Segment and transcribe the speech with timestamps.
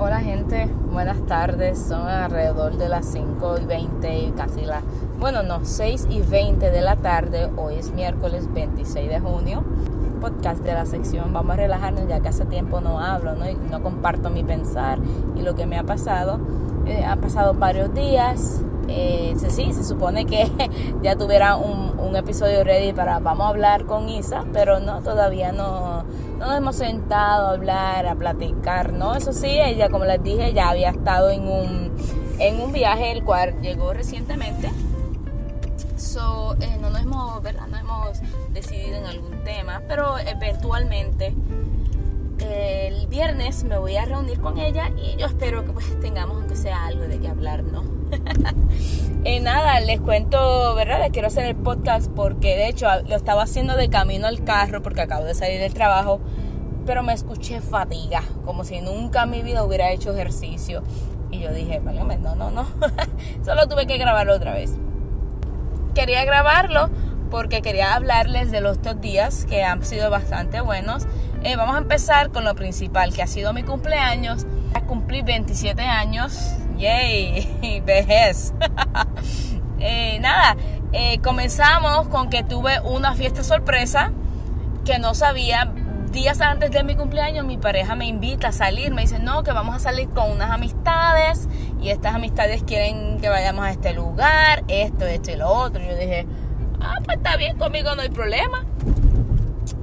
[0.00, 1.76] Hola gente, buenas tardes.
[1.76, 4.84] Son alrededor de las 5 y 20 casi las,
[5.18, 7.50] bueno, no, 6 y 20 de la tarde.
[7.56, 9.64] Hoy es miércoles 26 de junio.
[10.20, 13.50] Podcast de la sección Vamos a relajarnos ya que hace tiempo no hablo, ¿no?
[13.50, 15.00] Y no comparto mi pensar
[15.34, 16.38] y lo que me ha pasado.
[16.86, 18.62] Eh, han pasado varios días.
[18.86, 20.48] Eh, sí, se supone que
[21.02, 25.50] ya tuviera un, un episodio ready para Vamos a hablar con Isa, pero no, todavía
[25.50, 29.14] no no nos hemos sentado a hablar, a platicar, ¿no?
[29.14, 31.96] Eso sí, ella, como les dije, ya había estado en un,
[32.38, 34.70] en un viaje, el cual llegó recientemente.
[35.96, 37.66] So, eh, no nos hemos, ¿verdad?
[37.66, 38.20] No hemos
[38.52, 41.34] decidido en algún tema, pero eventualmente
[42.40, 46.56] el viernes me voy a reunir con ella y yo espero que pues tengamos aunque
[46.56, 47.84] sea algo de qué hablar, ¿no?
[49.24, 51.00] y nada, les cuento, ¿verdad?
[51.00, 54.82] Les quiero hacer el podcast porque de hecho lo estaba haciendo de camino al carro
[54.82, 56.20] porque acabo de salir del trabajo,
[56.86, 60.82] pero me escuché fatiga, como si nunca en mi vida hubiera hecho ejercicio.
[61.30, 62.66] Y yo dije, no, no, no,
[63.44, 64.72] solo tuve que grabarlo otra vez.
[65.94, 66.88] Quería grabarlo
[67.30, 71.06] porque quería hablarles de los dos días que han sido bastante buenos.
[71.48, 74.44] Eh, vamos a empezar con lo principal, que ha sido mi cumpleaños.
[74.86, 76.38] Cumplí 27 años
[76.76, 78.52] Yay, vejez.
[79.80, 80.58] eh, nada,
[80.92, 84.12] eh, comenzamos con que tuve una fiesta sorpresa
[84.84, 85.72] que no sabía.
[86.12, 89.52] Días antes de mi cumpleaños mi pareja me invita a salir, me dice, no, que
[89.52, 91.48] vamos a salir con unas amistades
[91.80, 95.82] y estas amistades quieren que vayamos a este lugar, esto, esto y lo otro.
[95.82, 96.26] Y yo dije,
[96.82, 98.66] ah, pues está bien, conmigo no hay problema.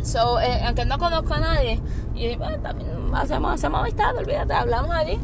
[0.05, 1.81] So, eh, aunque no conozco a nadie,
[2.13, 5.19] y bueno, también hacemos, hacemos amistad, olvídate, hablamos allí.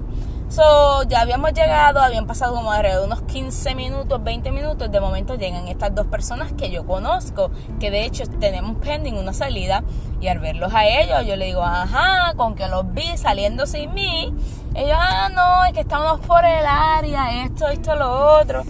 [0.49, 4.91] So, ya habíamos llegado, habían pasado como alrededor de unos 15 minutos, 20 minutos.
[4.91, 9.33] De momento llegan estas dos personas que yo conozco, que de hecho tenemos pending una
[9.33, 9.83] salida.
[10.19, 13.93] Y al verlos a ellos, yo le digo, ajá, con que los vi saliendo sin
[13.93, 14.33] mí.
[14.73, 18.63] Ellos, ah, no, es que estamos por el área, esto, esto, lo otro.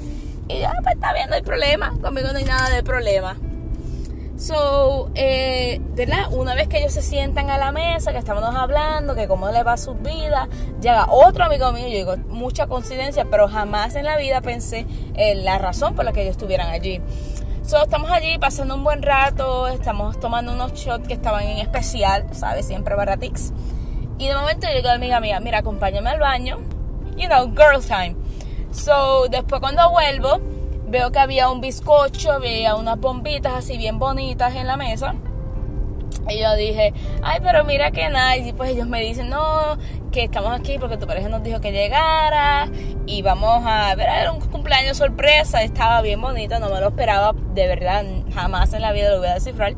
[0.50, 1.94] Y ya, pues está bien, no hay problema.
[2.00, 3.38] Conmigo no hay nada de problema.
[4.42, 6.34] So, eh, ¿verdad?
[6.34, 9.62] Una vez que ellos se sientan a la mesa, que estamos hablando, que cómo le
[9.62, 10.50] va su vida,
[10.82, 15.46] llega otro amigo mío, yo digo, mucha coincidencia, pero jamás en la vida pensé en
[15.46, 17.00] la razón por la que ellos estuvieran allí.
[17.64, 22.26] So, estamos allí pasando un buen rato, estamos tomando unos shots que estaban en especial,
[22.32, 22.66] ¿sabes?
[22.66, 23.54] Siempre baratix.
[24.18, 26.58] Y de momento yo digo a mi amiga mía, mira, acompáñame al baño,
[27.16, 28.16] you know, girl time.
[28.72, 30.42] So, después cuando vuelvo,
[30.92, 35.16] veo que había un bizcocho, había unas bombitas así bien bonitas en la mesa.
[36.30, 36.94] Y yo dije,
[37.24, 38.50] ay, pero mira que nice.
[38.50, 39.78] Y pues ellos me dicen, no,
[40.12, 42.70] que estamos aquí porque tu pareja nos dijo que llegara.
[43.08, 45.64] Y vamos a ver, era un cumpleaños sorpresa.
[45.64, 47.34] Estaba bien bonito, no me lo esperaba.
[47.56, 49.74] De verdad, jamás en la vida lo voy a descifrar.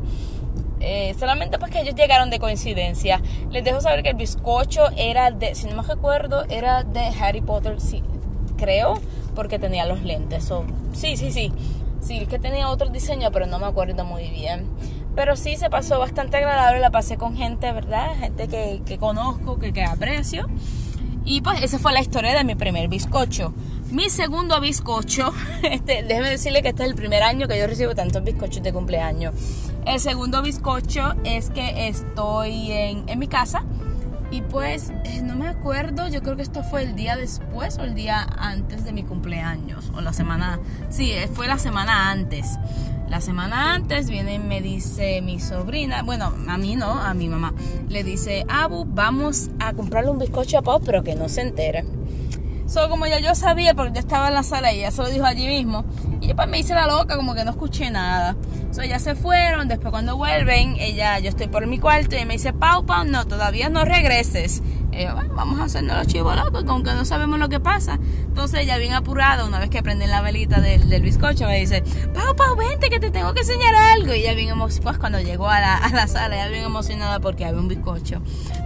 [0.80, 3.22] Eh, solamente pues que ellos llegaron de coincidencia.
[3.50, 7.40] Les dejo saber que el bizcocho era de, si no me recuerdo, era de Harry
[7.40, 8.02] Potter, sí,
[8.58, 9.00] creo
[9.34, 10.50] porque tenía los lentes.
[10.92, 11.52] sí, sí, sí.
[12.00, 14.66] Sí, es que tenía otro diseño, pero no me acuerdo muy bien.
[15.16, 16.80] Pero sí, se pasó bastante agradable.
[16.80, 18.14] La pasé con gente, ¿verdad?
[18.18, 20.46] Gente que, que conozco, que, que aprecio.
[21.24, 23.54] Y pues esa fue la historia de mi primer bizcocho.
[23.90, 27.94] Mi segundo bizcocho, este, déjeme decirle que este es el primer año que yo recibo
[27.94, 29.34] tantos bizcochos de cumpleaños.
[29.86, 33.64] El segundo bizcocho es que estoy en, en mi casa
[34.34, 37.84] y pues eh, no me acuerdo, yo creo que esto fue el día después o
[37.84, 39.92] el día antes de mi cumpleaños.
[39.94, 40.58] O la semana,
[40.90, 42.58] sí, eh, fue la semana antes.
[43.08, 47.54] La semana antes viene me dice mi sobrina, bueno, a mí no, a mi mamá,
[47.88, 51.84] le dice, Abu, vamos a comprarle un bizcocho a Pau, pero que no se entere.
[52.66, 55.08] Solo como ya yo sabía, porque yo estaba en la sala y ella se lo
[55.08, 55.84] dijo allí mismo,
[56.20, 58.36] y yo pues me hice la loca, como que no escuché nada.
[58.72, 62.34] So, ya se fueron, después cuando vuelven, ella, yo estoy por mi cuarto y me
[62.34, 64.62] dice, Pau, Pau, no, todavía no regreses.
[65.02, 67.98] Yo, bueno, vamos a hacernos los chivos locos, aunque no sabemos lo que pasa.
[68.26, 71.82] Entonces ella bien apurada, una vez que prende la velita del, del, bizcocho, me dice,
[72.12, 74.14] Pau, Pau, vente que te tengo que enseñar algo.
[74.14, 77.20] Y ella bien emocionada, pues cuando llegó a la, a la sala, ella bien emocionada
[77.20, 78.20] porque había un bizcocho.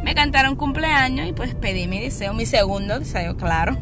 [0.05, 3.77] Me cantaron cumpleaños y pues pedí mi deseo, mi segundo deseo, claro.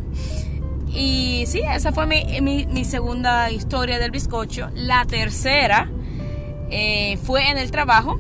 [0.97, 4.71] Y sí, esa fue mi, segunda historia del bizcocho.
[4.75, 5.91] La tercera
[6.71, 8.19] eh, fue en el trabajo.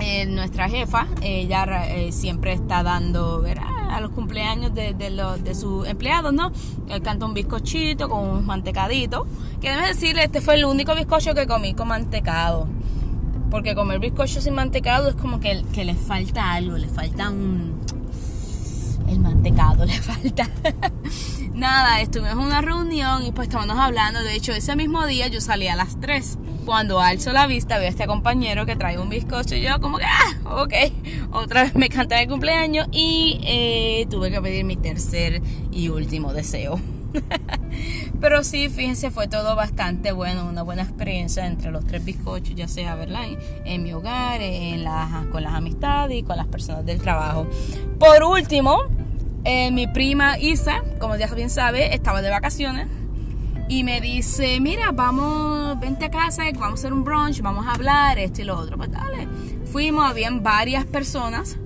[0.00, 3.44] Eh, nuestra jefa, ella eh, siempre está dando
[3.90, 6.50] a los cumpleaños de, de, sus empleados, ¿no?
[7.02, 9.26] canta un bizcochito con un mantecadito.
[9.60, 12.68] Que debe decirle, este fue el único bizcocho que comí con mantecado.
[13.50, 17.80] Porque comer bizcocho sin mantecado es como que, que le falta algo, le falta un...
[19.08, 20.48] El mantecado le falta.
[21.52, 24.22] nada, estuvimos en una reunión y pues estábamos hablando.
[24.22, 26.38] De hecho, ese mismo día yo salí a las 3.
[26.64, 29.98] Cuando alzo la vista veo a este compañero que trae un bizcocho y yo como
[29.98, 30.72] que, ah, ok,
[31.32, 35.42] otra vez me canta el cumpleaños y eh, tuve que pedir mi tercer
[35.72, 36.80] y último deseo.
[38.20, 42.68] Pero sí, fíjense, fue todo bastante bueno, una buena experiencia entre los tres bizcochos, ya
[42.68, 42.96] sea.
[43.64, 44.84] En, mi hogar, en
[45.30, 47.46] con las amistades y con las personas del trabajo.
[47.98, 48.78] Por último,
[49.44, 52.86] eh, mi prima Isa, como ya bien sabe, estaba de vacaciones
[53.68, 57.72] y me dice, mira, vamos, vente a casa, vamos a hacer un brunch, vamos a
[57.72, 58.76] hablar, esto y lo otro.
[58.76, 59.28] Pues dale.
[59.70, 61.56] Fuimos, habían varias personas.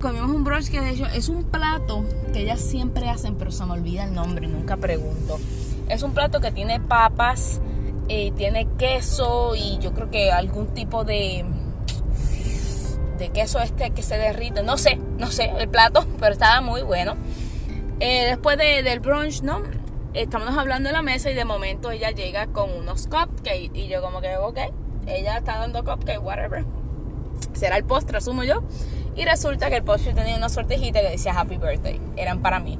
[0.00, 3.64] Comimos un brunch que de hecho es un plato que ellas siempre hacen, pero se
[3.66, 5.38] me olvida el nombre, nunca pregunto.
[5.88, 7.60] Es un plato que tiene papas,
[8.10, 11.44] y tiene queso y yo creo que algún tipo de
[13.18, 14.62] de queso este que se derrite.
[14.62, 17.16] No sé, no sé el plato, pero estaba muy bueno.
[18.00, 19.62] Eh, después del brunch, ¿no?
[20.12, 24.02] Estamos hablando en la mesa y de momento ella llega con unos cupcakes y yo
[24.02, 24.58] como que, ok,
[25.06, 26.64] ella está dando cupcakes, whatever.
[27.52, 28.62] Será el postre, asumo yo.
[29.14, 32.00] Y resulta que el postre tenía una sortejita que decía Happy Birthday.
[32.16, 32.76] Eran para mí.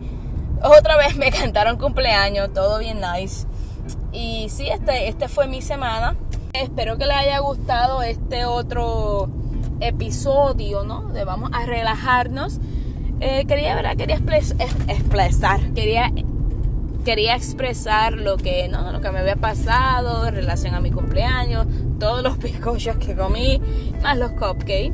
[0.63, 3.47] Otra vez me cantaron cumpleaños, todo bien nice.
[4.13, 6.17] Y sí, este, este fue mi semana.
[6.53, 9.29] Espero que les haya gustado este otro
[9.79, 11.03] episodio, ¿no?
[11.11, 12.59] De vamos a relajarnos.
[13.21, 13.97] Eh, quería, ¿verdad?
[13.97, 16.11] Quería expresar, quería,
[17.05, 18.93] quería expresar lo que, ¿no?
[18.93, 21.67] Lo que me había pasado en relación a mi cumpleaños,
[21.99, 23.61] todos los bizcochos que comí,
[24.03, 24.93] más los cupcakes.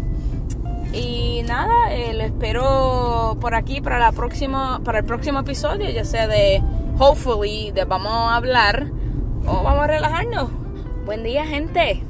[0.93, 6.05] Y nada, eh, lo espero por aquí para, la próxima, para el próximo episodio, ya
[6.05, 6.63] sea de
[6.99, 8.87] hopefully, de vamos a hablar
[9.47, 10.51] o vamos a relajarnos.
[11.05, 12.06] Buen día, gente.